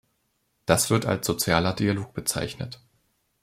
Das 0.65 0.89
wird 0.89 1.05
als 1.05 1.27
sozialer 1.27 1.73
Dialog 1.73 2.15
bezeichnet. 2.15 2.81